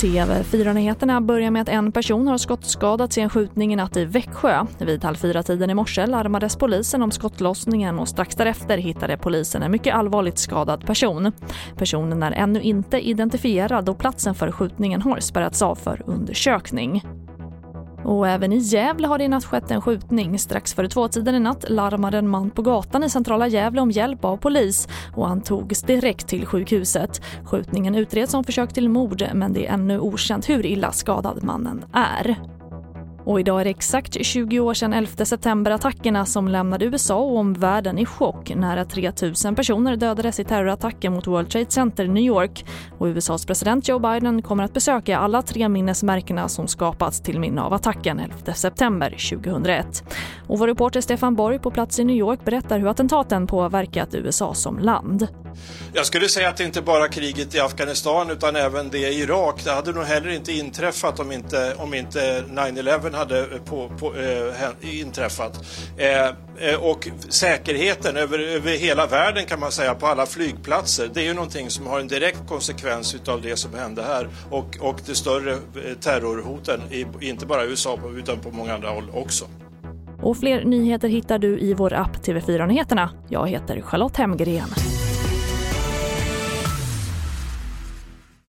TV4-nyheterna 0.00 1.20
börjar 1.20 1.50
med 1.50 1.62
att 1.62 1.68
en 1.68 1.92
person 1.92 2.28
har 2.28 2.38
skottskadats 2.38 3.18
i 3.18 3.20
en 3.20 3.30
skjutning 3.30 3.72
i 3.72 3.76
natt 3.76 3.96
i 3.96 4.04
Växjö. 4.04 4.66
Vid 4.78 5.04
halv 5.04 5.16
fyra-tiden 5.16 5.70
i 5.70 5.74
morse 5.74 6.06
larmades 6.06 6.56
polisen 6.56 7.02
om 7.02 7.10
skottlossningen 7.10 7.98
och 7.98 8.08
strax 8.08 8.34
därefter 8.34 8.78
hittade 8.78 9.16
polisen 9.16 9.62
en 9.62 9.70
mycket 9.70 9.94
allvarligt 9.94 10.38
skadad 10.38 10.86
person. 10.86 11.32
Personen 11.76 12.22
är 12.22 12.32
ännu 12.32 12.60
inte 12.60 13.08
identifierad 13.08 13.88
och 13.88 13.98
platsen 13.98 14.34
för 14.34 14.52
skjutningen 14.52 15.02
har 15.02 15.20
spärrats 15.20 15.62
av 15.62 15.74
för 15.74 16.02
undersökning. 16.06 17.02
Och 18.04 18.28
även 18.28 18.52
i 18.52 18.58
Gävle 18.58 19.06
har 19.06 19.18
det 19.18 19.24
i 19.24 19.28
natt 19.28 19.44
skett 19.44 19.70
en 19.70 19.82
skjutning. 19.82 20.38
Strax 20.38 20.74
före 20.74 20.88
tvåtiden 20.88 21.34
i 21.34 21.40
natt 21.40 21.64
larmade 21.68 22.18
en 22.18 22.28
man 22.28 22.50
på 22.50 22.62
gatan 22.62 23.04
i 23.04 23.10
centrala 23.10 23.48
Gävle 23.48 23.80
om 23.80 23.90
hjälp 23.90 24.24
av 24.24 24.36
polis 24.36 24.88
och 25.16 25.28
han 25.28 25.40
togs 25.40 25.82
direkt 25.82 26.28
till 26.28 26.46
sjukhuset. 26.46 27.22
Skjutningen 27.44 27.94
utreds 27.94 28.32
som 28.32 28.44
försök 28.44 28.72
till 28.72 28.88
mord 28.88 29.24
men 29.34 29.52
det 29.52 29.66
är 29.66 29.72
ännu 29.72 30.00
okänt 30.00 30.48
hur 30.48 30.66
illa 30.66 30.92
skadad 30.92 31.44
mannen 31.44 31.84
är. 31.92 32.59
Och 33.30 33.40
idag 33.40 33.60
är 33.60 33.64
det 33.64 33.70
exakt 33.70 34.24
20 34.24 34.60
år 34.60 34.74
sedan 34.74 34.92
11 34.92 35.24
september-attackerna 35.24 36.24
som 36.24 36.48
lämnade 36.48 36.84
USA 36.84 37.16
och 37.16 37.36
omvärlden 37.36 37.98
i 37.98 38.06
chock. 38.06 38.54
Nära 38.56 38.84
3 38.84 39.12
000 39.44 39.56
personer 39.56 39.96
dödades 39.96 40.40
i 40.40 40.44
terrorattacken 40.44 41.12
mot 41.12 41.26
World 41.26 41.50
Trade 41.50 41.70
Center 41.70 42.04
i 42.04 42.08
New 42.08 42.22
York. 42.22 42.64
Och 42.98 43.06
USAs 43.06 43.46
president 43.46 43.88
Joe 43.88 43.98
Biden 43.98 44.42
kommer 44.42 44.64
att 44.64 44.74
besöka 44.74 45.18
alla 45.18 45.42
tre 45.42 45.68
minnesmärkena 45.68 46.48
som 46.48 46.68
skapats 46.68 47.20
till 47.20 47.40
minne 47.40 47.62
av 47.62 47.72
attacken 47.72 48.20
11 48.20 48.54
september 48.54 49.10
2001. 49.10 50.04
Och 50.46 50.58
vår 50.58 50.66
reporter 50.66 51.00
Stefan 51.00 51.34
Borg 51.34 51.58
på 51.58 51.70
plats 51.70 51.98
i 51.98 52.04
New 52.04 52.16
York 52.16 52.44
berättar 52.44 52.78
hur 52.78 52.88
attentaten 52.88 53.46
påverkat 53.46 54.14
USA 54.14 54.54
som 54.54 54.78
land. 54.78 55.28
Jag 55.94 56.06
skulle 56.06 56.28
säga 56.28 56.48
att 56.48 56.56
det 56.56 56.64
inte 56.64 56.82
bara 56.82 57.08
kriget 57.08 57.54
i 57.54 57.60
Afghanistan 57.60 58.30
utan 58.30 58.56
även 58.56 58.90
det 58.90 58.98
i 58.98 59.20
Irak. 59.20 59.64
Det 59.64 59.70
hade 59.70 59.92
nog 59.92 60.04
heller 60.04 60.30
inte 60.30 60.52
inträffat 60.52 61.20
om 61.20 61.32
inte, 61.32 61.74
om 61.78 61.94
inte 61.94 62.44
9-11 62.48 63.14
hade 63.14 63.40
eh, 63.40 63.46
på, 63.64 63.88
på, 63.98 64.14
äh, 64.16 65.00
inträffat. 65.00 65.64
Eh, 65.96 66.26
eh, 66.58 66.74
och 66.80 67.08
säkerheten 67.28 68.16
över, 68.16 68.38
över 68.38 68.72
hela 68.72 69.06
världen 69.06 69.46
kan 69.46 69.60
man 69.60 69.72
säga 69.72 69.94
på 69.94 70.06
alla 70.06 70.26
flygplatser 70.26 71.10
det 71.14 71.20
är 71.20 71.24
ju 71.24 71.34
någonting 71.34 71.70
som 71.70 71.86
har 71.86 72.00
en 72.00 72.08
direkt 72.08 72.48
konsekvens 72.48 73.14
utav 73.14 73.42
det 73.42 73.56
som 73.56 73.74
hände 73.74 74.02
här 74.02 74.28
och, 74.50 74.78
och 74.80 75.00
de 75.06 75.14
större 75.14 75.56
terrorhoten 76.00 76.80
i, 76.90 77.06
inte 77.20 77.46
bara 77.46 77.64
i 77.64 77.68
USA 77.68 77.98
utan 78.16 78.40
på 78.40 78.50
många 78.50 78.74
andra 78.74 78.90
håll 78.90 79.10
också. 79.14 79.44
Och 80.22 80.36
fler 80.36 80.64
nyheter 80.64 81.08
hittar 81.08 81.38
du 81.38 81.58
i 81.58 81.74
vår 81.74 81.92
app 81.92 82.16
TV4 82.16 82.66
Nyheterna. 82.66 83.10
Jag 83.28 83.48
heter 83.48 83.80
Charlotte 83.80 84.16
Hemgren. 84.16 84.68